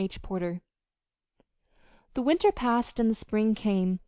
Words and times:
CHAPTER 0.01 0.15
XXXII 0.15 0.61
The 2.15 2.21
winter 2.23 2.51
passed 2.51 2.99
and 2.99 3.07
the 3.07 3.13
spring 3.13 3.53
came. 3.53 3.99